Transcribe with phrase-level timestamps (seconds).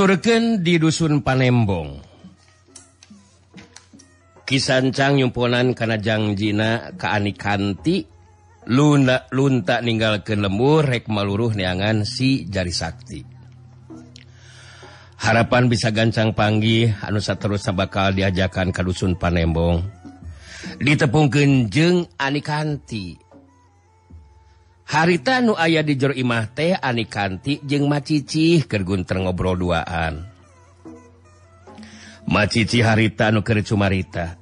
[0.00, 2.00] diaturken di dusun Panembong.
[4.48, 8.08] Kisancang yumponan kanajangjiina keani kanti
[8.72, 13.20] Luna lunta meninggal ke lembur rek maluruh neangan si jari Sakti.
[15.20, 19.84] Harapan bisa gancang panggih anusa terus bakal diajakan ke dusun Panembong.
[20.80, 23.20] Ditepung genjeng ani kanti
[24.90, 30.26] harita nu ayah di jero imah teh ani kanti jeung macicih kergunter ngobrol duaan.
[32.30, 34.40] Macici harita nu keur cumarita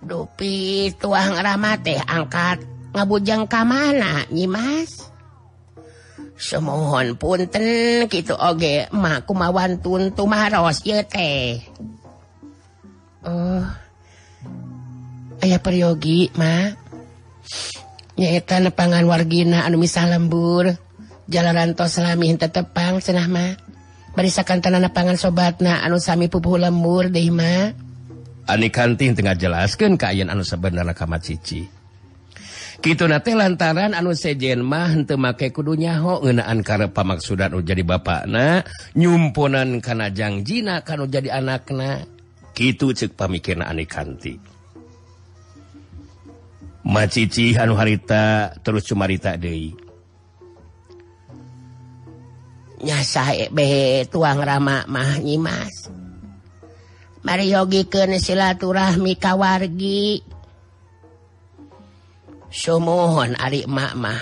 [0.00, 2.64] dupi tuang rama teh angkat
[2.96, 5.12] ngabujang ka mana nyimas
[6.40, 11.60] semohon punten gitu oge ma kumawan tuntu maros ye teh.
[13.20, 13.64] Eh, oh
[15.44, 16.72] ayah peryogi ma
[18.20, 20.68] nyaeta nepangan wargina anu misah lembur.
[21.30, 23.56] Jalanan tos selami henteu tepang cenah mah.
[24.12, 27.72] Barisakan tanah nepangan sobatna anu sami pupuh lembur deh mah.
[28.44, 31.80] Ani kantin tengah jelaskan kaayaan anu sebenarnya kamar cici
[32.80, 37.84] gitu nate lantaran anu sejen mah henteu make kudu nyaho ngenaan kare pamaksudan anu jadi
[37.84, 38.64] bapakna
[38.96, 42.08] nyumponan kana jangjina kanu jadi anakna.
[42.56, 44.49] Gitu cek pamikiran ani kanti.
[46.86, 49.74] macici Hanu harita terus cumarita De
[54.08, 55.90] tuang Rama mahnyi Mas
[57.20, 60.24] Mariogi ke silaturahmi kawargi.
[62.50, 64.16] Sumohon Ari bati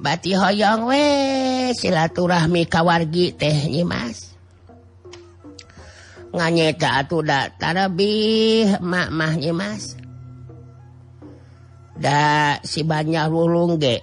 [0.00, 1.04] batti hoyong we
[1.76, 4.32] silaturahmi kawargi teh Nyi Mas
[6.32, 9.99] nganyeta atuh datar lebih Nyi Mas
[12.00, 14.00] da si banyak wulung ge.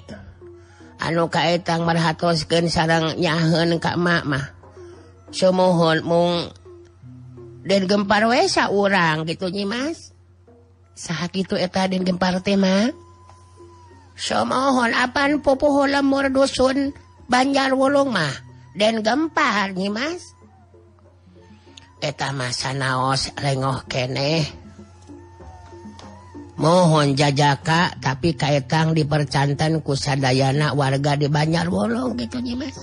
[1.02, 4.46] Anu kaang marhatosken sarang nyahen Kamak mah.
[5.34, 6.50] Semohon mung
[7.68, 10.16] dan gempar wesa orang gitu nyi Mas.
[10.98, 12.90] Sakit itu eta dan gempar tema
[14.18, 16.90] semohon apaan popoho lemur dusun
[17.30, 18.34] Banjar Wulung mah
[18.74, 20.34] dan gempar nyi Mas.
[22.02, 24.67] Eta masa naos lengoh keneh.
[26.58, 32.78] mohon jajaka tapi kaikang dipercantan kusadayana warga di Banjar Wolong gitu Nyimas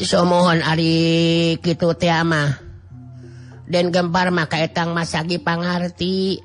[0.00, 2.64] so mohon Ari gitu tiama
[3.64, 6.40] dan gempar maka etang masagi pangarti.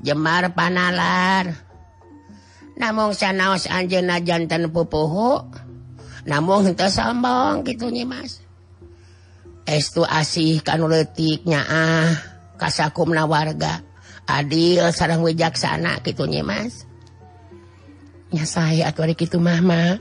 [0.00, 1.52] Jemar panalar.
[2.80, 5.44] Namun sanaos anjena jantan pupuhu
[6.24, 8.40] namun henteu sombong gitu Nyimas
[9.68, 12.08] estu asih kanuletiknya leutik nyaah
[12.56, 13.89] kasakumna warga.
[14.30, 16.86] Adil sarang wejaksana gitunya Mas.
[18.30, 19.98] Nya saya atau gitu Mama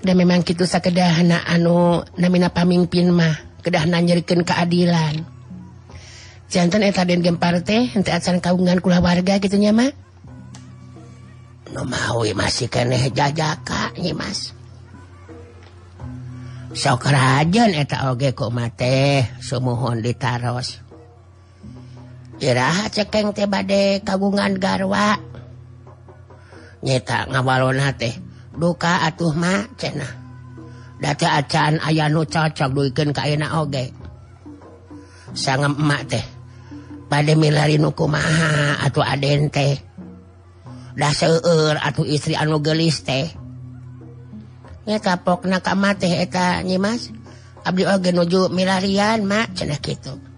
[0.00, 5.24] dan memang gitu sakedahana anu namina pamimpin mah kedahana nyerikan keadilan.
[6.50, 9.94] Jantan eta den gempar teh henteu acan kagungan kulawarga gitu nya mah
[11.70, 14.52] no mau masih keneh jajaka nya Mas.
[16.70, 20.89] Sok rajan eta oge ku mate sumuhun ditaros.
[22.40, 25.20] Iraha cekeng teh bade kagungan garwa.
[26.80, 28.16] Nyeta ngawalona teh.
[28.56, 30.08] Duka atuh ma cena.
[31.00, 33.28] Dati acan ayah nu cocok duikeun ka
[33.60, 33.92] oge.
[35.36, 36.24] sang emak teh.
[37.12, 39.76] Bade milari nu kumaha atuh aden teh.
[40.96, 43.28] Da seueur atuh istri anu gelis teh.
[44.88, 47.12] nya kapok ka mah teh eta nyimas.
[47.68, 50.29] Abdi oge nuju milarian mak cenah kitu.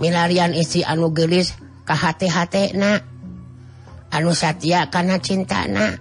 [0.00, 1.52] milarian isi anu gelis
[1.84, 2.96] KHT-HT na.
[4.10, 5.94] Anu Satya karena cinta na.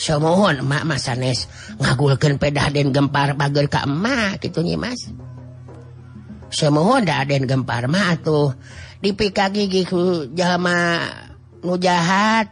[0.00, 1.44] Semohon emak Mas sanes
[1.76, 5.12] ngagulkan pedah dan gempar bager ke emak gitu nih Mas.
[6.50, 8.56] Semohon dah den gempar mah tuh
[9.04, 11.04] dipika gigi ku jama
[11.60, 12.48] nu jahat.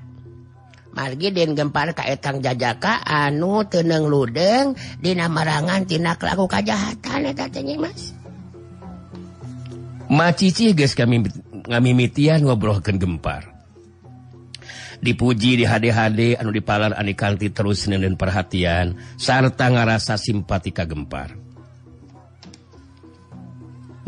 [0.93, 7.49] Margi den gempar ka etang jajaka anu teneng ludeng dina marangan tina laku kajahatan eta
[7.49, 8.18] teh Mas.
[10.09, 11.25] macici guys kami
[11.69, 13.57] ngamimitian ngobrolken gempar.
[14.99, 21.39] Dipuji di HD-HD anu dipalar Anikanti terus dan perhatian serta ngarasa simpatika gempar.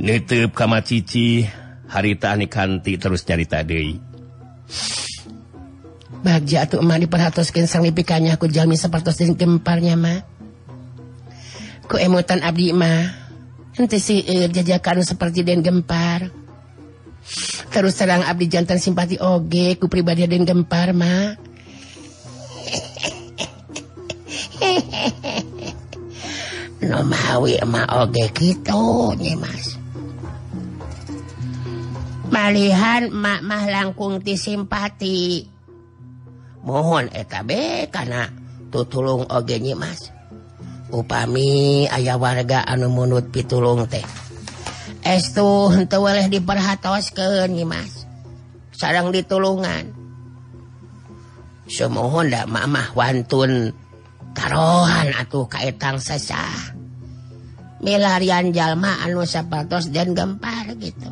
[0.00, 1.46] Nutup kamar Cici
[1.86, 4.10] harita Anikanti terus nyari tadi
[6.20, 10.20] Bagja atau emak diperhatuskan sang lipikannya aku jamin seperti gemparnya mah.
[11.88, 13.19] Ku emutan abdi mah.
[13.88, 16.28] si eh, jajakan seperti Den Gempar.
[17.70, 21.38] Terus serang Abdi jantan simpati oge ku pribadi Den Gempar mah
[26.90, 29.78] no mawi ma oge gitu nih mas.
[32.30, 35.42] Malihan mak mah langkung ti simpati
[36.62, 38.30] mohon etabe karena
[38.74, 40.10] tutulung oge nyi mas.
[40.90, 44.04] upami ayah warga anu munut pitulung teh.
[45.00, 48.04] Estu untuk boleh diperhatos ke Mas.
[48.76, 49.96] Sarang ditulungan.
[51.70, 53.72] Semohon ndak mamah wantun
[54.36, 56.76] tarohan atuh kaitang sesah.
[57.80, 61.10] Milarian jalma anu sapatos dan gempar gitu.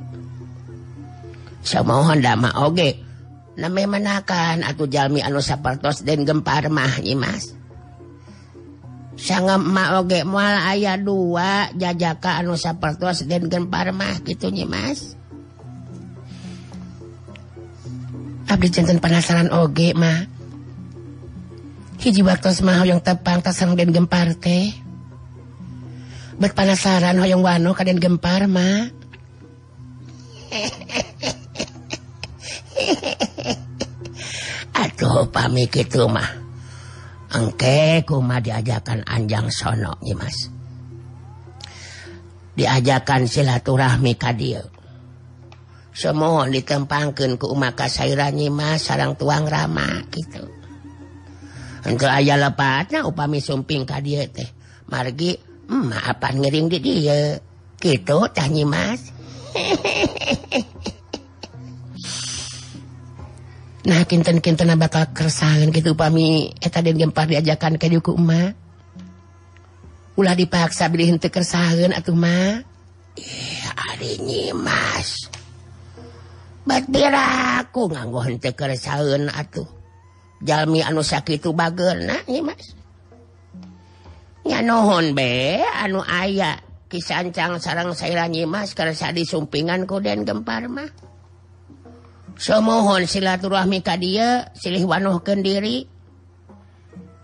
[1.65, 3.03] Semohon ndak ma oge
[3.59, 7.58] nami menakan atuh jalmi anu sapatos dan gempar mah Mas.
[9.19, 15.19] Sangat ma oge mual ayah dua jajaka anu sapatos dan gempar mah gitu Mas
[18.49, 20.25] Abdi jantan penasaran oge mah.
[22.01, 24.73] Hiji waktu mah hoyong tepang tasang den gempar teh.
[26.41, 28.89] Bet penasaran hoyong wano kaden gempar mah.
[34.81, 36.48] Aduh pami gitu mah.
[37.29, 40.49] Angkekuma diajakan Anjang sono Mas.
[42.57, 44.79] Diajakan silaturahmi kadil
[45.99, 50.47] semua ditempangkan ke Umaka Saira Nyimas sarang tuang Rama gitu
[51.83, 54.47] untuk ayah lepatnya upami sumping kadil teh.
[54.95, 55.35] Margi
[55.67, 57.35] hmm, apa ngering di dia
[57.83, 59.11] gitu tah mas.
[59.59, 60.39] hehehe
[63.87, 68.51] Nah kinten-kinten bakal keresahan gitu pami eta den gempar diajakan ke juku ema
[70.19, 72.59] Ulah dipaksa beli hente keresahan atuh ma.
[73.15, 75.31] iya adinya mas.
[76.67, 79.71] Batira aku nganggo hente keresahan atuh.
[80.43, 81.63] Jalmi anu sakitu itu
[82.27, 82.75] ieu mas.
[84.43, 86.59] Nya nohon be anu aya
[86.91, 91.08] kisancang sarang saya nyimas kersa disumpingan ku den gempar mah.
[92.39, 95.91] semohon silaturahmi ka dia silih wanuhken diri.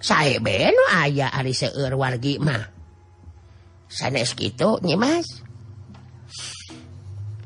[0.04, 2.68] Saya beno aya ari seueur wargi mah.
[3.88, 5.40] Sanes gitu nyi mas.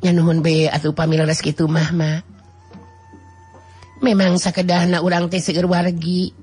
[0.03, 2.19] Nyanuhun be atau pamilaras gitu mah mah.
[4.03, 6.35] Memang sakedahna urang teh seueur wargi.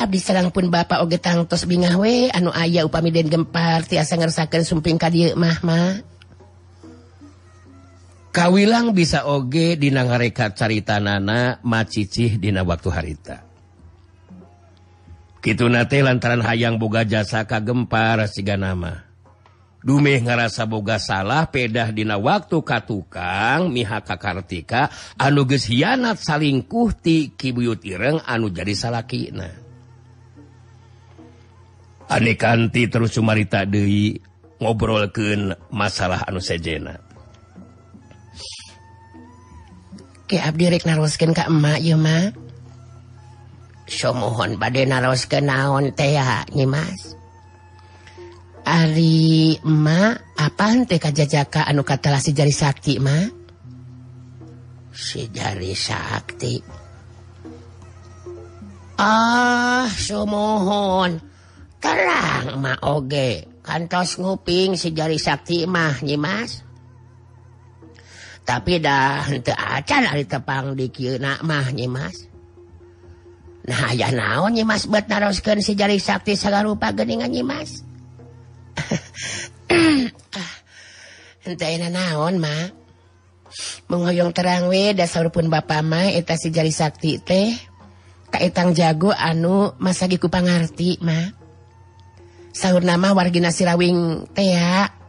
[0.00, 4.64] Abdi serang pun bapak oge tangtos bingah we anu ayah upami den gempar tiasa ngersakeun
[4.64, 6.00] sumping ka dieu mah mah.
[8.30, 13.36] kawilang bisa oge dina ngarekat caritanana macicih dina waktu harita.
[15.40, 19.08] Kitu nate lantaran hayang boga jasa kagempar siga nama.
[19.80, 26.92] Dumeh ngerasa boga salah pedah dina waktu ka tukang miha kakartika anu geus hianat salingkuh
[27.00, 29.48] ti kibuyut ireng anu jadi salakina.
[32.12, 34.20] Ane kanti terus sumarita deui
[34.60, 37.09] ngobrolkeun masalah anu sejena.
[40.30, 42.30] Ki abdi rek naroskeun Ka emak Yuma
[43.90, 46.14] somohon bade naroskeun naon teh
[46.54, 47.18] Nyimas
[48.62, 53.40] Arima apaan ka jajaka anu katalah si jari Sakti mah
[54.94, 56.54] si jari Sakti.
[59.00, 61.18] Ah somohon.
[61.80, 63.48] Terang ma oge.
[63.64, 66.69] Kantos nguping si jari Sakti mah Nyimas
[68.44, 69.26] tapi dah
[70.10, 72.16] ari tepang di kieu mah Mas.
[73.68, 75.06] Nah ya naon Mas buat
[75.60, 77.70] si jari sakti sagarupa geuningan geningan Mas?
[81.90, 82.80] Naon mah
[83.90, 87.58] mengoyong terang we dasar pun bapa mah eta sejari sakti teh
[88.30, 91.34] kaitang jago anu masa diku pangarti mah
[92.54, 94.99] sahur nama wargi nasirawing tea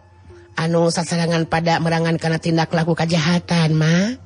[0.60, 4.20] anu sasarangan pada merangan karena tindak laku kejahatan mah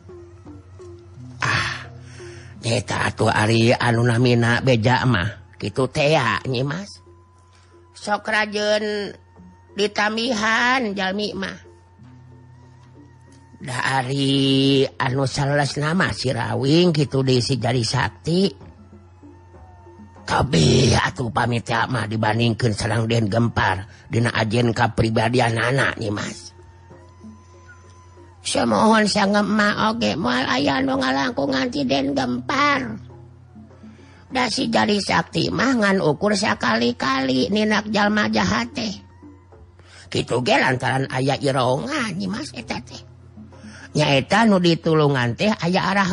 [1.43, 1.89] ah
[2.65, 7.01] eta atuh Ari anu namina beja mah gitu tea nyi mas.
[7.95, 9.15] Sok rajeun
[9.75, 11.57] ditamihan jalmi mah
[13.65, 18.64] dari anu sales nama sirawing gitu diisi dari sakti.
[20.25, 23.85] atuh pamit mah dibandingkan Serang Den gempar.
[24.09, 26.51] Dina Ajen kepribadian anak nih Mas.
[28.45, 32.97] Saya mohon ayah oge aya ngalangkunganti Den gempar.
[34.29, 38.93] Dasi jadi sakti mangan ukur sekali-kali ninak jalma jahat teh.
[40.09, 43.01] Gitu ge lantaran ayah irongan nih Mas eta teh.
[43.95, 46.09] Nyaeta nu ditulungan teh ayah arah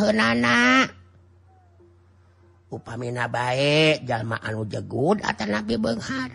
[2.73, 6.31] upamina baik jalma anu jegud atau nabi Benghar.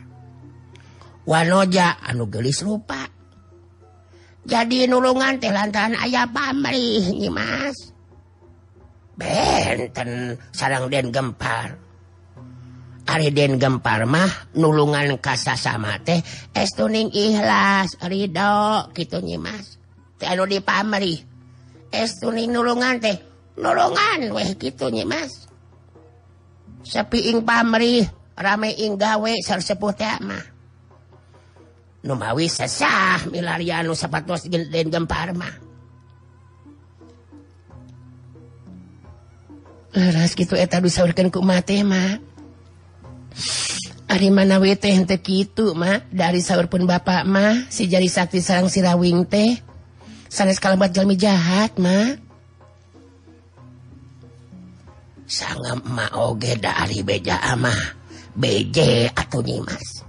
[1.28, 3.04] Wanoja anu gelis rupa.
[4.48, 7.92] Jadi nulungan teh lantaran ayah pamrih nyimas.
[9.18, 11.76] Benten sarang den gempar.
[13.08, 16.24] Ari den gempar mah nulungan kasa sama teh
[16.56, 19.76] es tuning ikhlas ridho gitu nyimas.
[20.16, 21.20] Teh anu dipamrih.
[21.92, 23.20] Es tuning nulungan teh
[23.58, 25.47] nulungan weh gitu nyimas.
[26.88, 30.56] sepiing pamrih rame ing gawe seputmah
[31.98, 35.50] Numawi sesah milarianu sapatos genden gempar mah.
[39.98, 42.22] Leras gitu eta disaurkeun ku mate mah.
[44.08, 48.70] Ari manawi teh henteu kitu mah dari sahur pun bapak mah si jari sakti sarang
[48.70, 49.58] sirawing teh.
[50.30, 52.27] Sanes kalabat jalmi jahat mah.
[55.28, 58.00] sangat mauge dari beja amah
[58.32, 60.08] BJ atau Nimas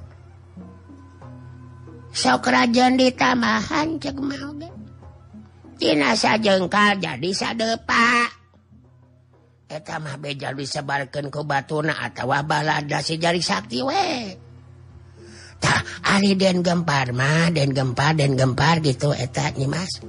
[2.19, 4.69] sok kerajaan ditambahan cek oge.
[5.79, 8.27] Cina sajengkal jadi sadepa
[9.69, 14.33] Eta mah beja disebarkan ke batuna atau balada si jari sakti we.
[15.61, 15.85] Tah,
[16.17, 20.01] ari den gempar mah, den gempar, den gempar gitu eta Nimas.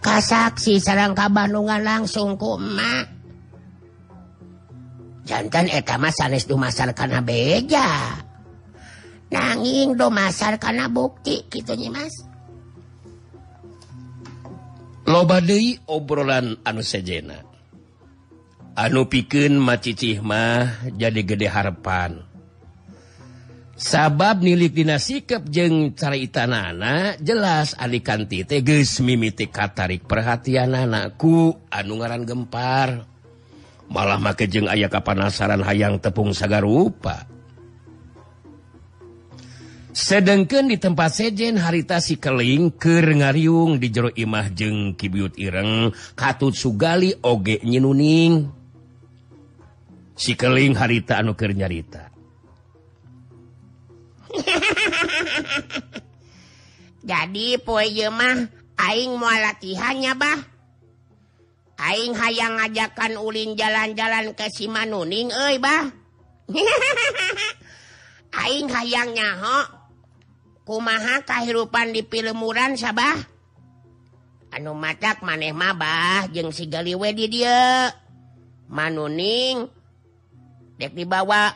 [0.00, 3.19] Kasaksi sarang kabandungan langsung ku emak.
[5.30, 8.18] jantan etama sanes dumasar karena beja.
[9.30, 12.26] Nanging dumasar karena bukti gitunya Mas.
[15.46, 17.46] Deui obrolan anu sejena.
[18.74, 22.30] Anu pikeun macicih mah jadi gede harepan
[23.80, 32.28] sabab nilik dina sikap jeung caritanana jelas alikan geus mimiti katarik perhatian anakku anu ngaran
[32.28, 33.09] gempar.
[33.90, 37.26] malah make jeng aya ka kapanasaran hayang tepung sagar rupa
[39.90, 46.54] sedangkan di tempat sejen haritasi keling keur ngariung di jero imah jeng kibiut ireng katut
[46.54, 48.48] sugali oge nyinuning.
[50.14, 52.12] Si keling harita anu keur nyarita.
[57.10, 58.36] Jadi poe mah
[58.78, 60.38] aing mau latihannya bah.
[61.80, 65.88] Aing hayang ngajakan ulin jalan-jalan ke Simanuning euy bah.
[68.44, 69.58] Aing hayang nyaho
[70.68, 73.16] kumaha kahirupan di pilemuran Sabah?
[74.52, 77.88] Anu macak maneh mah bah jeung si Galiwe di dieu.
[78.70, 79.66] manuning
[80.78, 81.50] dek dibawa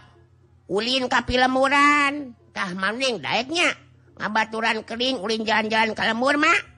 [0.66, 2.34] ulin ka pilemuran.
[2.54, 3.74] tah maning daeknya.
[4.14, 6.73] Ngabaturan kering ulin jalan-jalan ka lemur mah.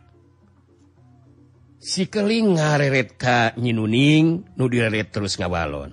[1.80, 5.92] sikeling ngareret ka nyinuning nu direret terus ngawalon.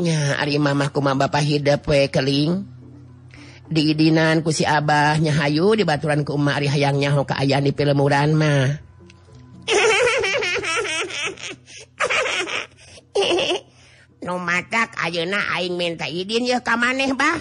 [0.00, 2.64] Nya ari mamah kumaha bapak hidep we keling.
[3.70, 7.72] Diidinan ku si abah nyahayu di baturan ku emak ari hayang nyaho ka ayaan di
[7.76, 8.66] pilemuran mah.
[14.20, 17.40] Nu matak ayeuna aing minta idin ya ka maneh bah.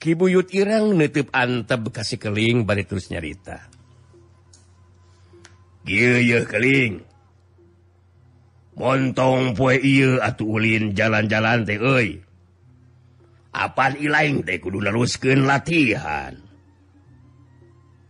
[0.00, 3.73] Kibuyut irang nutup antep kasih keling bari terus nyarita.
[6.48, 7.04] keling.
[8.74, 9.78] Montong poe
[10.18, 12.18] atau ulin jalan-jalan teh euy.
[13.54, 16.34] Apan ilaing teh kudu neruskeun latihan.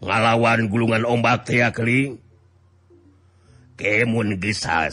[0.01, 2.17] Ngalawan gulungan ombak teh keling.
[3.75, 4.39] Kemun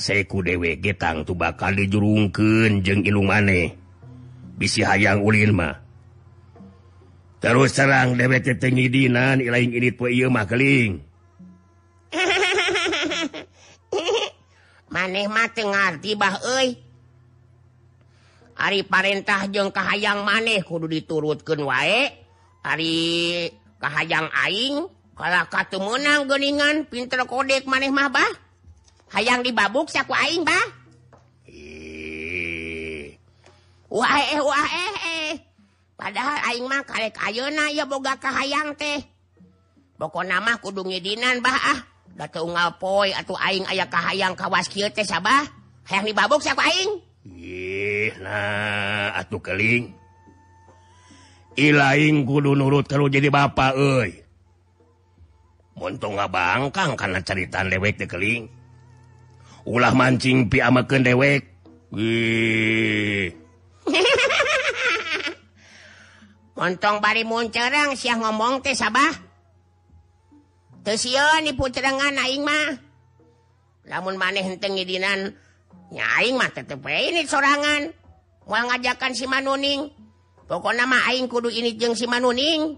[0.02, 3.78] seku dewe getang tu bakal dijurungkeun jeung ilung maneh.
[4.58, 5.78] Bisi hayang ulin mah.
[7.42, 9.90] Terus serang dewek ngidinan lain ini
[10.46, 11.11] Keling.
[14.92, 15.48] manehmah
[16.04, 16.36] tibah
[18.62, 22.14] Ari Parentah jeung kahayang maneh kudu diturutkeun wae.
[22.62, 22.94] Ari
[23.82, 24.86] kahayang aing
[25.18, 28.32] kalau katu menang geningan pinter kodek maneh mah bah.
[29.18, 30.66] Hayang dibabuk saku aing bah.
[33.92, 35.32] Wah eh wah eh eh.
[35.98, 39.02] Padahal aing mah karek ayeuna ya boga kahayang teh.
[39.98, 41.91] Pokok nama kudu ngidinan bah ah.
[42.18, 45.46] unggal poi atuh aing aya kahayang kawas kieu teh sabah.
[45.88, 46.92] hayang dibabok siapa aing?
[48.22, 49.92] Nah atuh keling.
[51.58, 54.12] Ilaing kudu nurut kalau jadi bapak euy.
[55.76, 58.48] Mun tong ngabangkang karena caritaan dewek teh keling.
[59.68, 61.52] Ulah mancing pi amakeun dewek
[61.92, 63.36] Wih.
[66.56, 69.31] Montong bari muncerang siah ngomong teh Sabah.
[71.54, 72.78] puterangan aing mah.
[73.90, 75.34] Lamun maneh henteu ngidinan
[75.94, 77.94] nya aing mah tetep ini sorangan.
[78.50, 79.94] Moal ngajakan si manuning.
[80.50, 82.76] Pokok mah aing kudu ini jeng si manuning.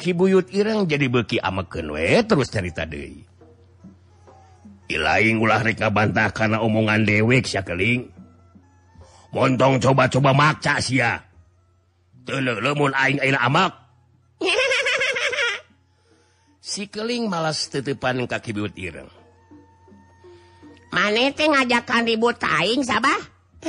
[0.00, 3.24] Kibuyut ireng jadi beki ameken we terus cerita deui.
[4.90, 8.10] Ilaing ulah rek ngabantah karena omongan dewek sia keling
[9.34, 11.22] montong coba-coba makca sia.
[12.26, 13.72] Teu leuleun aing ayeuna amak.
[16.70, 19.10] sikeling malas tetepan kakibut Ireng.
[20.94, 23.18] Manete ngajakan ribut taing sabah?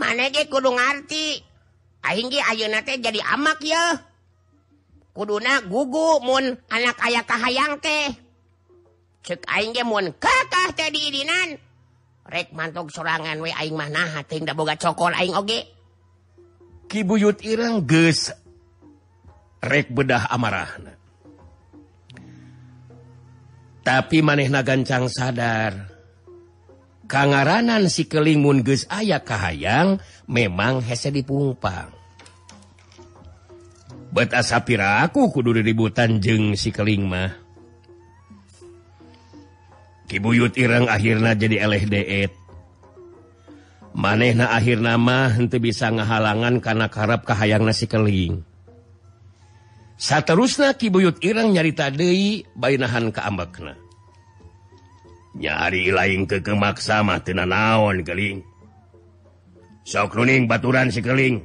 [0.00, 1.44] Manege kudu ngerti
[2.08, 4.00] aing ge ayeuna teh jadi amak ya.
[5.12, 8.16] Kuduna gugu mun anak aya kahayang teh.
[9.24, 11.60] Cek aing ge mun kakah teh di idinan.
[12.24, 15.60] Rek mantok sorangan we aing mah naha teuing da boga cokol aing oge.
[16.88, 18.32] Kibuyut Ireng geus
[19.60, 20.80] rek bedah amarah
[23.80, 25.90] tapi manehna gancang sadar.
[27.10, 29.98] Kangaranan si kelingun geus aya kahayang
[30.30, 31.90] memang hese dipungpang.
[34.14, 37.34] Bet asapira aku kudu ributan jeng si keling mah.
[40.06, 42.32] Kibuyut ireng akhirnya jadi eleh deet.
[43.90, 48.49] Manehna akhir nama henteu bisa ngahalangan karena karep kahayang nasi keling.
[50.00, 53.76] Saterusna Kibuyut Irang nyarita Dei Bainahan keambakna.
[55.36, 58.40] Nyari lain kekemak sama tina naon keling.
[59.84, 61.44] Sok runing baturan si keling.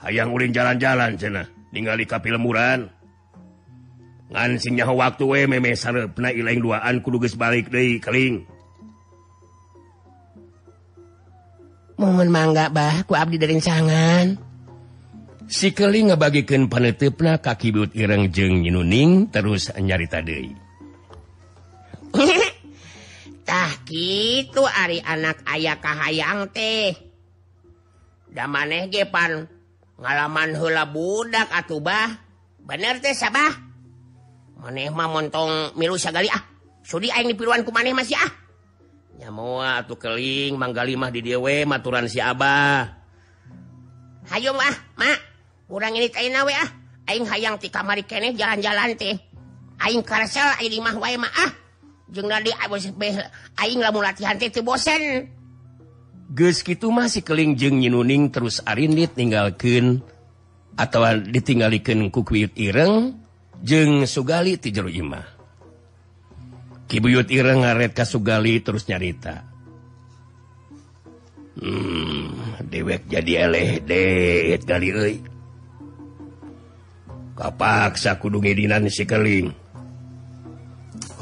[0.00, 2.90] Hayang ulin jalan-jalan cenah, ningali ka lemuran
[4.32, 4.56] Ngan
[4.96, 8.48] waktu we meme ilaing duaan kudu geus balik deui keling.
[12.00, 14.51] Mohon mangga bah ku abdi dari sangan.
[15.52, 20.56] sikeli ngebagikan panetipna kakibut ireng jeng Yununing terus nyarita Dewi
[23.48, 26.96] tah itu Ari anak ayah kahayang teh.
[28.32, 29.48] Da maneh gepan
[30.00, 32.20] ngalaman hula budak atuh bah.
[32.64, 33.52] Bener teh sabah.
[34.60, 36.40] Maneh mah montong milu sagali ah.
[36.84, 38.30] Sudi aing dipiruan ku maneh masih ah.
[39.20, 42.88] Nyamua atuh keling manggali mah di dewe maturan si abah.
[44.32, 45.31] Hayo mah mak
[45.66, 46.70] kurang ini kain nawe ah.
[47.02, 49.18] Aing hayang ti kamari kene jalan-jalan teh
[49.82, 51.50] aing karsel aing mah wae mah ah.
[52.12, 52.70] Jeung tadi ah,
[53.58, 55.26] aing lamun latihan teh teu bosen.
[56.32, 60.00] Geus kitu mah si keling jeung nyinuning terus arindit ninggalkeun
[60.78, 63.18] atau ditinggalikeun ku kuyut ireng
[63.60, 65.26] jeung sugali ti jero imah
[66.88, 69.44] kibuyut ireng ngaret ka sugali terus nyarita.
[71.60, 72.32] Hmm
[72.72, 75.31] dewek jadi eleh deh kali euy.
[77.42, 79.50] kapaksa kudungedinan sikeling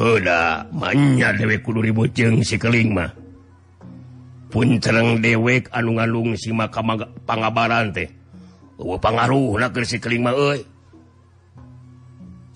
[0.00, 3.12] Hoda manya dewek kudu ribujeng sikeling mah.
[4.48, 6.80] Pun cereng dewek anu-alung si maka
[7.28, 8.08] pangabaran teh.
[8.80, 10.24] Pengaruh sikeling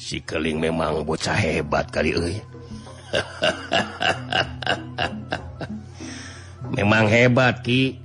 [0.00, 2.16] sikeling memang bocah hebat kali
[6.80, 8.00] memang hebat Ki.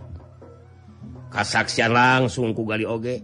[1.32, 3.24] Kasaksian langsung kugali oge.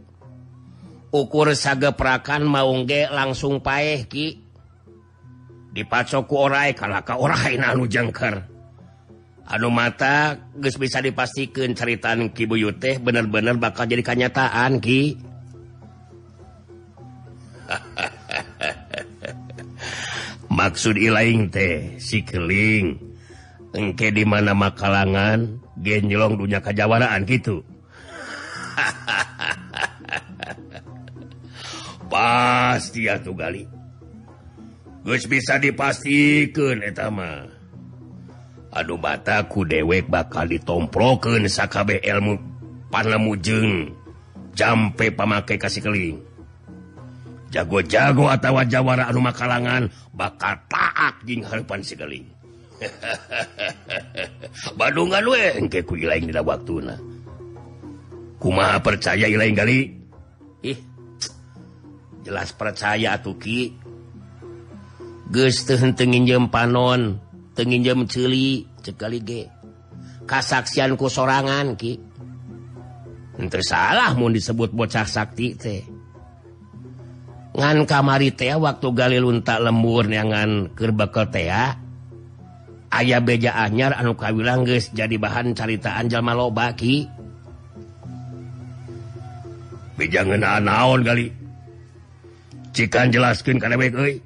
[1.15, 4.43] ukur sageprakan mauge langsung paeh Ki.
[5.71, 8.51] Dipacoku orai kalaka anu jengker.
[9.45, 15.15] Anu mata guys bisa dipastikan ceritaan Kibuyu teh bener-bener bakal jadi kenyataan Ki.
[20.55, 22.95] Maksud Iing teh sikeling
[23.75, 27.59] engke di mana makalangan genjelong dunya kejawaraan gitu
[32.15, 33.67] pasti tuh kali
[35.03, 37.51] bisa dipastikan etama
[38.75, 42.35] Aduh bataku dewek bakal ditomproken SKB ilmu
[42.91, 43.87] panlamujeng
[44.51, 46.19] jampe pamakai kasih keling
[47.55, 52.27] jago-jago atau jawara rumah kalangan bakal taat jing harapan sekeling
[54.79, 56.99] Badungan weng engke ku ilaing dina waktuna.
[58.35, 60.04] Kumaha percaya ilaing kali?
[62.25, 63.69] jelas percaya Tuki
[65.29, 67.21] gestengin jem panon
[67.53, 69.43] tengin jem celi cekali ge.
[70.25, 71.93] Kasaksianku sorangan Ki.
[73.37, 75.85] Enter salah mau disebut bocah sakti teh.
[77.53, 81.47] Ngan kamari teh waktu gali luntak lembur ngan kerbakel teh
[82.95, 87.05] ayah beja anyar anu kawilang geus jadi bahan caritaan jalma loba Ki.
[89.95, 91.44] Beja ngeunaan naon kali
[92.75, 94.19] cikan jelaskan karena baik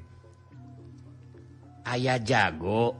[1.86, 2.94] aya jago.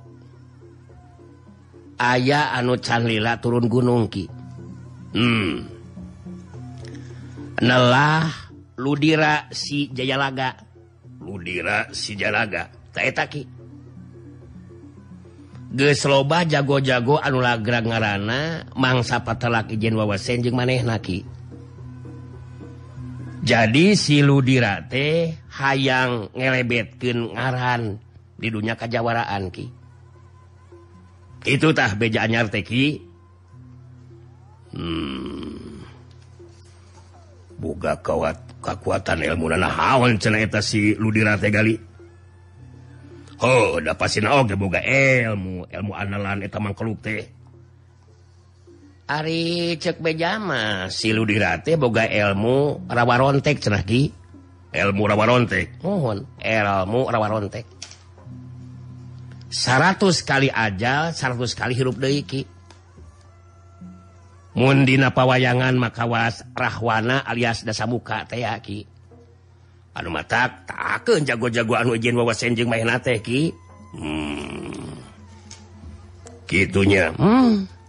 [2.01, 4.25] Aya anu canlila turun gunung Ki.
[5.13, 5.69] Hmm.
[7.61, 8.25] nelah
[8.81, 10.57] ludira si Jayalaga.
[11.21, 12.73] Ludira si Jalaga
[15.71, 21.23] gesloba jago-jago anulagra ngarana mangsa patelak Ijen wawasenjeng maneh naki
[23.41, 27.97] jadi siludirate hayang ngelebetken ngaran
[28.41, 29.67] di dunia kejawaraan Ki.
[31.49, 33.01] Itutah bejaannya teki
[34.77, 35.81] hmm.
[37.57, 40.21] buka kawat kekuatan ilmu nanawan
[40.61, 41.81] si ludirate kali
[43.41, 47.25] Oh udah pasti na boga ilmu ilmu analan itu mangkeluk teh.
[49.11, 54.15] Ari cek bejama silu dirate boga elmu rawarontek cenaki
[54.71, 55.83] elmu rawarontek?
[55.83, 57.67] Mohon elmu rawarontek.
[59.51, 62.47] 100 kali aja 100 kali hirup deiki
[64.55, 68.87] mundina pawayangan makawas rahwana alias dasa muka teaki
[69.91, 73.51] anu matak tak jago-jago anu ijen wawasen jeung main teki
[73.99, 74.95] hmm.
[76.47, 77.80] gitunya hmm.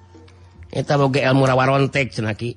[0.71, 2.55] Eta boga ilmu rawarontek cenaki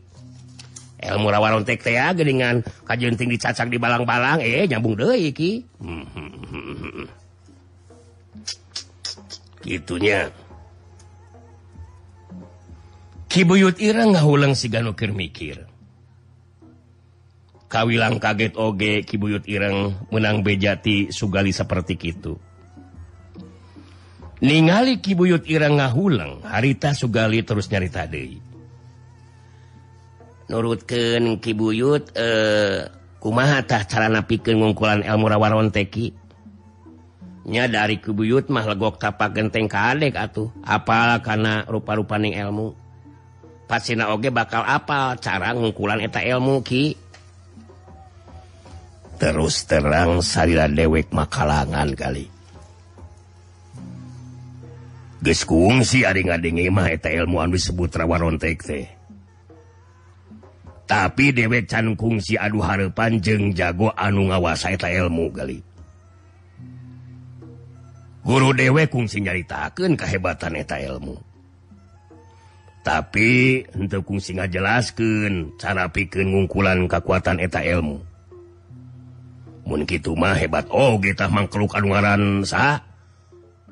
[1.04, 5.66] ilmu rawarontek teh gedingan kajunting dicacak di balang-balang eh nyambung deh iki
[9.64, 10.28] gitunya.
[13.32, 15.66] Kibuyut Ira ngahuleng si ganukir mikir.
[17.66, 22.38] Kawilang kaget oge Kibuyut Ireng menang bejati sugali seperti itu
[24.44, 28.54] ningali Kibuyut Irang ngahulang harita Sugali terus nyarita Dehi
[30.48, 32.88] nurutken Kibuyut eh,
[33.20, 41.20] kumahatah cara napiken ngungkulan elmurawarawan tekinya dari Kibuyut mah legok tapak genteng kadek atuh apal
[41.24, 42.76] karena rupa-rupaning ilmu.
[43.64, 47.00] Pasina oge bakal apal cara ngungkulan eta ilmu Ki?
[49.16, 52.33] Terus terang sarila dewek makalangan kali.
[55.24, 58.86] gesungsi ilmuan disebut rawarontek teh.
[60.84, 65.64] Tapi dewek can kungsi aduh harepan jeng jago anu ngawasa eta ilmu kali
[68.24, 71.14] guru dewek kungsi nyaritakan kehebatan eta ilmu.
[72.84, 78.00] Tapi untuk kungsi ngajelaskan cara pikir ngungkulan kekuatan eta ilmu.
[79.64, 80.68] Mungkin itu mah hebat.
[80.68, 82.84] Oh kita mangkluk anuaran sah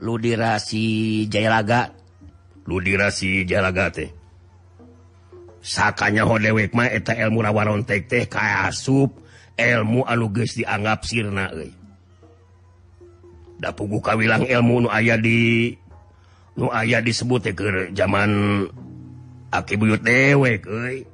[0.02, 0.84] ludirasi
[1.30, 1.94] Jayalaga.
[2.66, 4.10] Ludirasi Jalaga teh.
[5.62, 9.14] Sakanya hodewek mah eta ilmu lawaron teh teh kasup
[9.54, 11.70] ilmu anu geus dianggap sirna euy.
[13.62, 15.70] Da pugu kawilang ilmu nu aya di
[16.58, 18.66] nu aya disebut teh keur zaman
[19.54, 21.06] aki buyut dewek euy.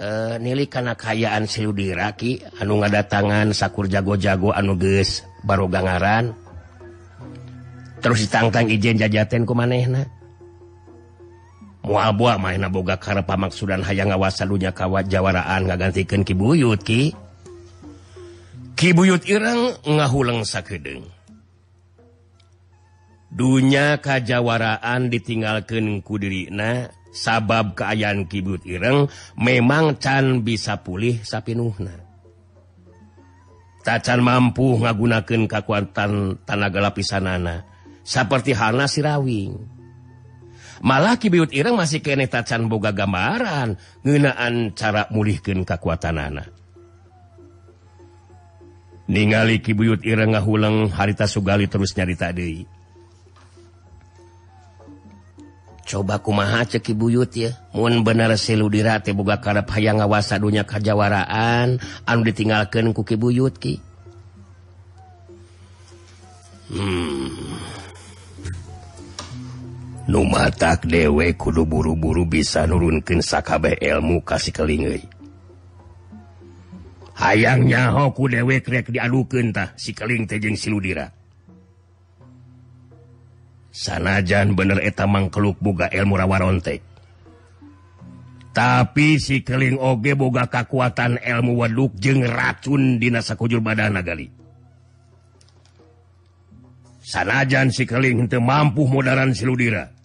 [0.00, 6.39] Uh, nili karena kayaan Siludi Raki anu ngadatangan sakur jago-jago anuges baru gangaran.
[8.00, 10.08] terus ditangtang ijen jajaten ku manehna
[11.84, 17.16] mual buah main boga karena pamaksudan hayang ngawasa dunya kawat jawaraan ngagantikan kibuyut ki.
[18.76, 21.04] Kibuyut irang ngahuleng sakedeng
[23.30, 29.06] dunya kajawaraan ditinggalkan kudirina sabab keayaan kibuyut ireng
[29.38, 31.94] memang can bisa pulih sapinuhna.
[33.80, 37.64] Tacan mampu ngagunakan kekuatan tanaga lapisanana.
[37.64, 37.69] anak
[38.10, 39.54] seperti Hana Sirawing
[40.82, 46.50] malah Kibiut Irang masih kene tacan boga gambaran ngenaan cara mulihkan kekuatan anak
[49.10, 52.62] ningali Kibuyut Irang ngahulang harita Sugali terus nyarita deui.
[55.82, 57.50] Coba kumaha cek Kibuyut ya?
[57.74, 63.82] Mun bener selu dirate boga karep hayang ngawasa dunya kajawaraan anu ditinggalkeun ku Kibuyut ki?
[66.70, 67.09] Hmm.
[70.10, 75.06] numatak dewek kudu buru-buru bisa nurunken sakaB elmu kasih kelingai
[77.14, 81.12] hayangnya hoku dewek rek diadukentah si keling tejeng siludira.
[83.70, 86.82] Sanajan bener etam mangkeluk boga ilmu rawarontek
[88.50, 94.26] tapi si keling oge boga kekuatan ilmu waduk jeng racun dinasa kujur badana kali
[96.98, 99.99] sanajan si keling mampu mudaran siludira.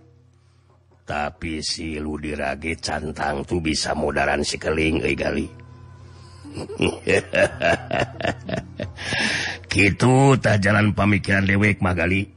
[1.05, 5.45] tapi si lu dirage cantang tuh bisa modern sikeling gali.
[9.75, 12.35] Gitu tak jalan pemikiran dewek Magali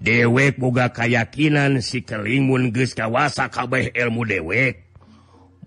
[0.00, 4.86] dewek boga kayakakinan sikelingun geus kawasa kabeh ilmu dewek.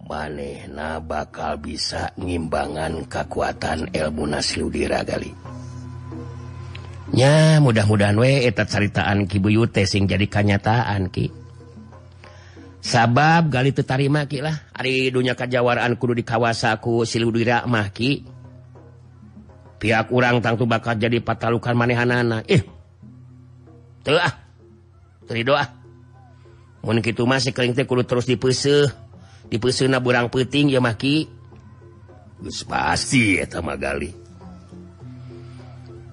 [0.09, 5.29] Manehna bakal bisa ngimbangan kekuatan ilmu naslu diragali
[7.13, 11.29] nya mudah-mudahan weeta caritaan Kibuyute sing jadi kanyataan Ki.
[12.79, 14.55] Sabab Gali tetarima Ki lah.
[14.73, 18.23] Hari dunya kajjawaraan kudu di kawasaku Siludiramah Ki.
[19.79, 22.43] Pihak kurang tangtu bakal jadi patalukan manehanana.
[22.45, 22.61] Eh
[24.03, 24.31] telah
[25.45, 25.67] doa ah.
[26.81, 28.89] mungkin itu masih kering teh kudu terus dipese
[29.51, 31.29] dipese na burang peting ya maki
[32.39, 34.28] Terus pasti ya sama Gali.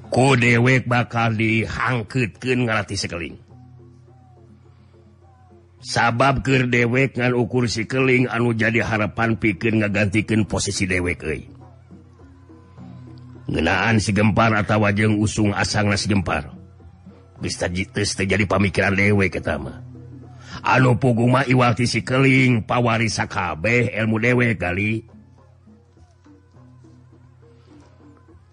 [0.09, 3.37] ku dewek bakal dihangkutken ngalati sekeling.
[5.87, 11.23] Sabab ke dewek ngan ukur sikeling anu jadi harapan pikir ngagantikan posisi dewek
[13.47, 16.51] ngenaan si gempar atau wajeng usung asang nasi gempar
[17.39, 19.87] jadi pamikiran dewek pertama
[20.67, 25.16] anu puguma Iwati sikeling pawari sakabeh ilmu dewek kali.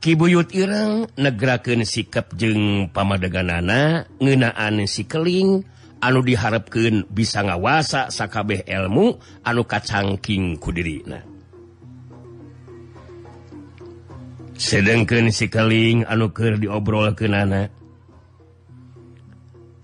[0.04, 5.64] Kibuyut Irang negraken sikap jeung pamadeganana ngenaan sikeling
[6.04, 9.16] anu diharapkan bisa ngawasa sakabeh ilmu
[9.48, 11.08] anu kacangking kudiri
[14.60, 17.72] sedangkan sikeling anuker diobrol ke nana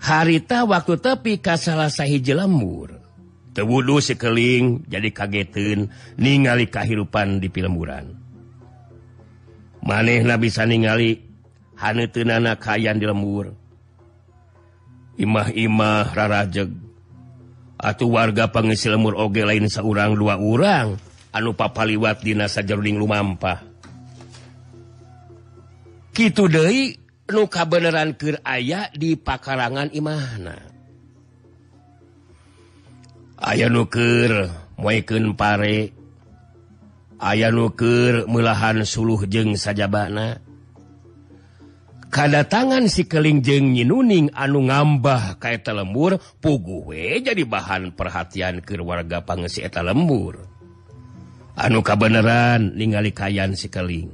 [0.03, 2.91] harita waktu tepi kasalahsahi jelambur
[3.55, 5.87] tewudu sikeling jadi kagetun
[6.19, 8.28] ningali kehidupan di filmburan
[9.83, 11.29] maneh na bisa ningali
[11.79, 13.55] Han tenana kayan di lembur.
[15.15, 16.75] Imah-imah rarajeg.
[17.79, 20.99] Atau warga pengisi lemur oge lain seorang dua orang
[21.31, 23.63] anu papa liwat dinasa jeruning lumampah.
[26.11, 26.99] Gitu De
[27.31, 30.59] luka beneran ke aya di pakarangan Imahna.
[33.39, 35.98] Ayo nuker moiken pare.
[37.19, 40.39] aya nuker melahan suluh jeng sajabana.
[42.09, 49.21] Kada tangan si kelingjeng nyinuning anu ngambah kaeta lembur puguwe jadi bahan perhatian ke warga
[49.21, 50.41] pangesi eta lembur.
[51.53, 54.09] Anu kabeneran ningali kayan si keling.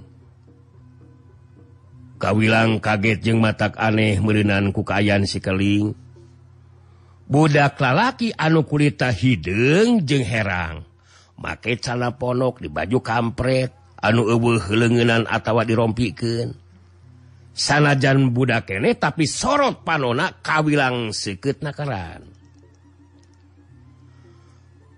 [2.20, 5.96] Kawilang kaget jeng matak aneh merenan kukayan si keling.
[7.32, 10.84] Budak lalaki anu kulita hideng jeng herang.
[11.40, 13.72] make cana ponok di baju kampret.
[14.06, 14.28] Anu
[14.70, 16.66] lengenan atawa dirompiken
[17.56, 22.28] sanajan budak kene tapi sorot panona kawilang seket nakaran.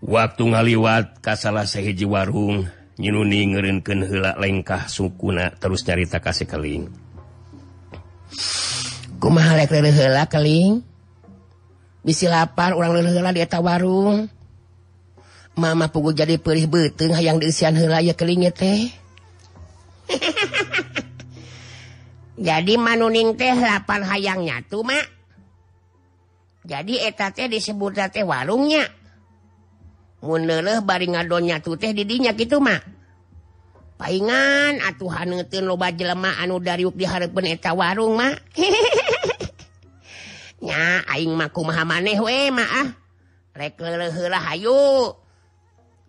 [0.02, 2.66] Waktu ngaliwat kas salah sehiji warung
[2.98, 6.90] nyinuni ngerinken helak lengkah sukuna terus nyarita kasih keling.
[9.18, 10.82] Kumaling
[12.06, 14.30] bisi lapar orang lelah dieta warung.
[15.58, 18.94] Mama pugu jadi perih beteng yang diisian helaya kelingit teh.
[22.48, 25.02] jadi manuning teh lapan hayangnya tuh mak.
[26.62, 28.86] Jadi eta teh disebut teh warungnya.
[30.22, 32.86] Muneleh bari ngadonnya tuh teh didinya gitu mak.
[33.98, 38.46] Paingan atuh haneuteun loba jelema anu dariuk dihareupeun eta warung mak.
[40.70, 42.94] Nya aing mah kumaha maneh we maah.
[43.58, 45.26] Rek leuleuh heula hayu.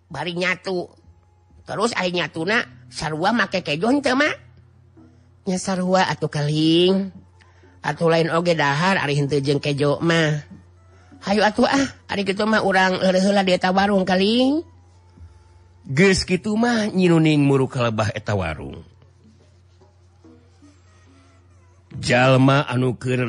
[0.08, 0.88] bari nyatu.
[1.68, 4.28] Terus akhirnya tuna sarua make kejon tema
[5.44, 7.12] nya sarua atau keling.
[7.78, 10.44] Atau lain oge dahar ari henteu jeung kejo mah.
[11.22, 14.66] Hayu atuh ah ari kitu mah urang heula di eta warung keling.
[15.88, 18.84] Geus kitu mah nyinuning muru kalebah eta warung.
[21.98, 23.26] Jalma anukir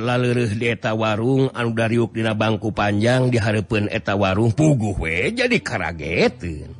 [0.54, 6.80] dieta warung anu dariuk dina bangku panjang diharepun eta warung puguh we jadi karagetin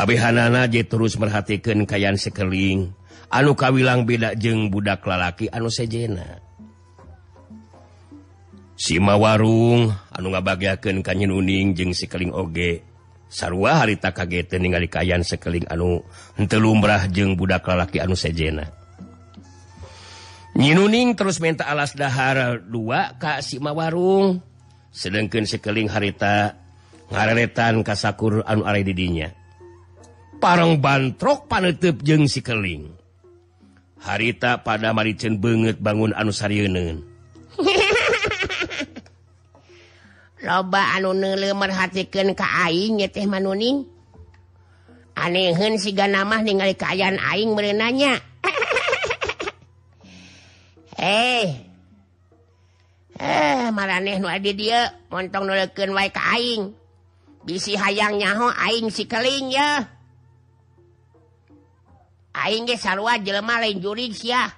[0.00, 2.96] kabehhanana je terus merhatikan kayan sekeling.
[3.30, 6.42] Anu kawilang beda jeng budak lalaki anu sejena.
[8.74, 12.82] Sima warung anu ngabagaken kanyin uning jeung sekeling oge.
[13.30, 16.02] Sarwa harita kaget ningali kayan sekeling anu
[16.50, 18.79] telumrah jeng budak lalaki anu sejena.
[20.58, 24.42] nyinuning terus minta alas dahar dua Ka Sima warung
[24.90, 26.58] sedangkan sekeling harita
[27.10, 29.30] ngareretan kasakur anu are didinya.
[30.40, 32.88] Parang bantrok panetup jeng sikeling
[34.00, 36.72] harita pada maricen banget bangun anu saryeun
[40.46, 41.12] loba anu
[41.52, 43.84] merhatikan ke aing teh manuning.
[45.20, 48.29] Anehen si nama ningali keayaan aing merenanya
[51.00, 51.48] eh.
[53.20, 53.68] Eh
[54.20, 56.72] nu adi dia montong nuken wa kaing
[57.44, 59.88] bisi hayang nyaho aing si keling ya.
[62.36, 64.48] Aing sarwa jelema lain jurig ya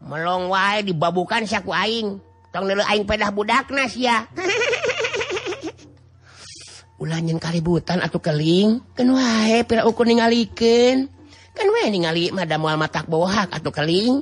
[0.00, 2.18] melong wae dibabukan saku aing.
[2.50, 4.26] Tong neuleu aing pedah budak nas ya
[7.00, 11.08] ulanyin kalibutan atau keling kan wae pira ukur ningalikan
[11.56, 14.20] kan wae ningali mah da moal matak bohak atau keling.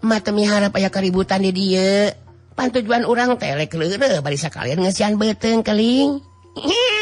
[0.00, 2.12] matemi harap aya keributan di dia.
[2.56, 3.72] Pan tujuan orang telek
[4.20, 6.20] barisa kalian ngesian beteng keling.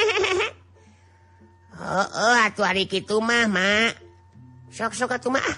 [1.79, 3.95] Oh, oh, atuh hari gitu mah mak
[4.75, 5.57] sok-sok atuh mah ah.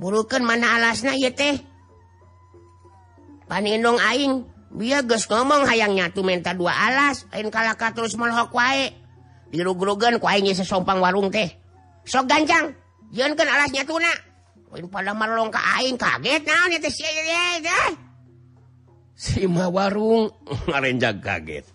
[0.00, 1.60] burukan mana alasna ieu teh?
[3.44, 4.48] Panindong aing
[4.80, 8.96] dia geus ngomong hayangnya tuh minta dua alas lain kalaka terus molhok wae.
[9.52, 11.52] Dirugrugan ku aing sesompang warung teh.
[12.08, 12.72] Sok gancang
[13.12, 14.00] jangan kan alasnya tuh
[14.70, 16.42] pada malong aing kaget.
[16.46, 17.04] Nah, si,
[19.18, 20.30] si warung.
[20.70, 21.66] Ngarenjak kaget.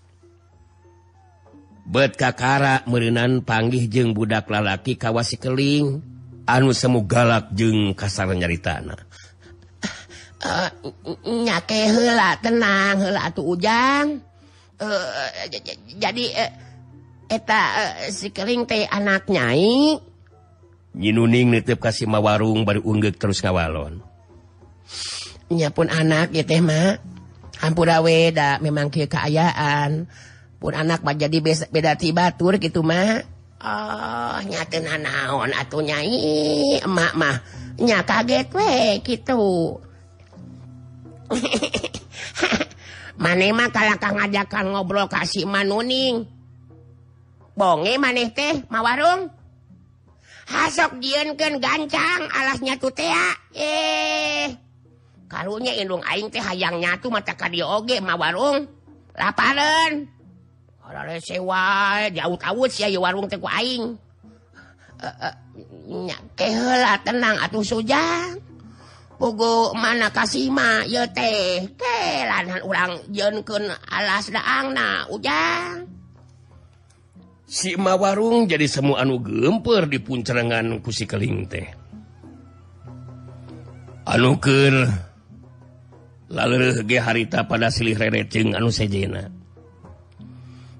[1.86, 6.02] Bet kakara merinan panggih jeung budak lalaki kawasi keling.
[6.46, 8.96] Anu semu galak jeung kasar nyaritana
[10.46, 10.72] uh, eh,
[11.26, 14.22] nyake hela tenang hela tu ujang.
[14.76, 15.30] Uh,
[15.96, 16.52] jadi uh,
[17.32, 17.62] eta
[18.12, 19.98] si keling teh anak nyai.
[20.96, 24.00] nyinuning nitip kasih ma warung baru unggek terus ngawalon.
[25.52, 26.98] Nya pun anak ya teh mah
[27.60, 30.08] hampura weda memang kia keayaan
[30.58, 33.22] pun anak mah jadi beda tibatur gitu mah.
[33.60, 37.38] Ah, oh nyaten naon atuh nyai emak mah.
[37.76, 39.78] Nya kaget we gitu
[43.24, 46.30] maneh mah kalakang ngajakan ngobrol kasih manuning
[47.56, 49.32] bonge maneh teh ma warung.
[50.56, 54.48] hasok diken gancang alasnya tutea eh
[55.36, 58.64] kalunya indung aing teh hayangnya tuh mata kadioge ma warung.
[59.16, 60.08] Laparan
[61.20, 64.00] sewa jauh-ut si warung teh ku aing.
[64.96, 65.36] Eh,
[66.40, 68.40] Kehela tenang atuh sujang.
[69.16, 71.68] Pugu mana kasima ye teh.
[71.80, 75.95] Kelanan urang jenken alas daang na ujang.
[77.46, 81.70] Sima warung jadi semua anu gemper di puncerangan kusi keling teh.
[84.06, 84.90] Anuker
[86.34, 89.30] lalu harita pada silih reretjeng anu sejena.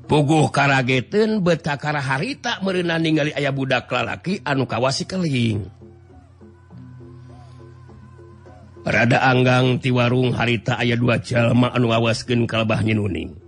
[0.06, 5.70] Puguh karageten betakara harita merenang ningali ayah budak lalaki anu kawasi keling.
[8.86, 13.45] Rada anggang ti warung harita ayah dua jalma anu awasken kalbah nyenuning.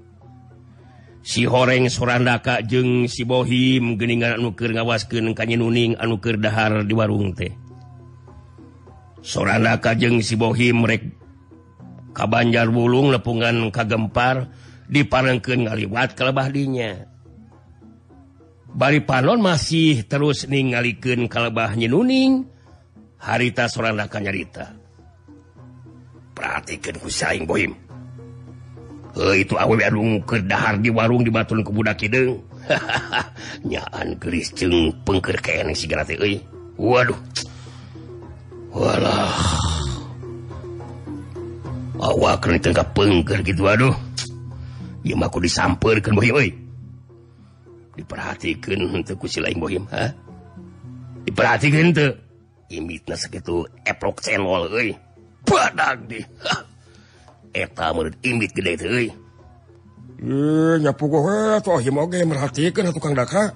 [1.27, 4.87] si horeng Surandaka jeung sibohim geningan anukir ka
[5.35, 7.51] kanya nuning anukir dahar di warung teh.
[9.19, 11.03] Surandaka jeung sibohim rek
[12.15, 14.47] ka Banjar Bulung lepungan kagempar
[14.87, 17.17] diparengkeun ngaliwat kelebahdinya
[18.77, 22.45] Bari panon masih terus ningalikeun kalebah nyenuning
[23.17, 24.77] harita Surandaka nyarita.
[26.37, 27.86] Perhatikan kusaing bohim.
[29.17, 32.37] Eh, itu itu awedungkerdahar di warung di Batun kebudak Kideng.
[33.69, 35.41] Nyaan Kristen pengker
[36.21, 36.37] e.
[36.77, 37.17] Waduh.
[38.77, 39.33] Walah.
[41.97, 43.95] Awak tengah pengker gitu waduh.
[45.07, 46.13] Aku disamperkan
[47.97, 50.13] diperhatikan untuk kusi lain bohim ha?
[51.25, 52.13] Diperhatikan tuh
[52.69, 54.93] imitnya segitu eprok channel euy.
[55.47, 56.21] Badag deh
[62.25, 63.53] merhatikan tukang daka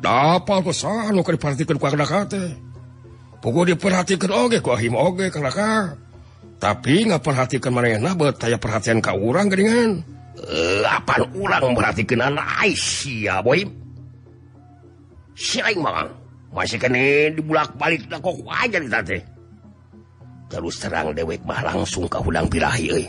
[0.00, 1.76] dapat besar diperhatikan
[3.44, 6.00] pukul diperhatikan oge kohim oge daka
[6.60, 10.00] tapi nggak perhatikan mana yang nabet kayak perhatian kau orang geringan
[10.84, 13.60] apa orang perhatikan anak Aisyah boy
[15.36, 15.84] si Aing
[16.50, 19.18] masih kene dibulak balik kok aja nih tante
[20.50, 23.06] terus serang dewek mah langsung ke hudang birahi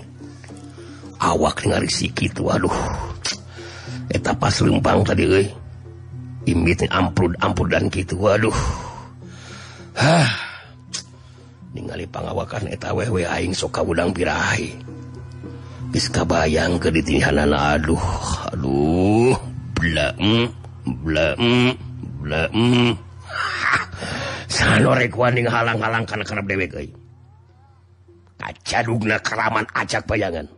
[1.21, 1.65] awak
[2.17, 2.73] gitu Aduh.
[4.11, 5.25] Eta pas lempang tadi
[6.45, 8.53] imitnya amplud ampun dan gitu Waduh
[9.97, 10.29] hah.
[11.71, 14.75] Ningali pangawakan eta wewe aing soka udang birahi
[15.95, 18.05] geus kabayang ke ditinhanana aduh
[18.51, 19.33] aduh.
[19.81, 20.51] Blem
[21.01, 21.73] blem
[22.21, 22.53] blem.
[24.53, 27.00] Sanorek waning halang-halang kana karep dewek euy.
[28.41, 30.49] kacadugna keraman acak bayangan.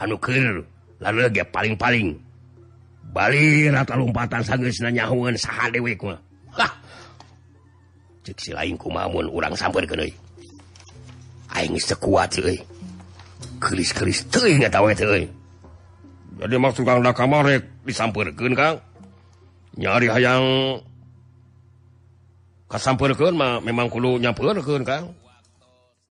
[0.00, 0.64] Anukir
[1.04, 1.20] lalu
[1.52, 2.16] paling-paling.
[3.12, 6.20] Bali rata lompatan sanggus nanyahuan saha dewek mah
[8.28, 10.12] cek si lain kumamun urang sampeurkeun euy
[11.56, 12.60] aing sekuat euy.
[13.56, 14.28] Keris-keris
[16.38, 18.78] jadi maksud kang da kamarek disampeurkeun kang.
[19.74, 20.44] Nyari hayang
[22.70, 25.10] kasampeurkeun mah memang kudu nyampeurkeun kang.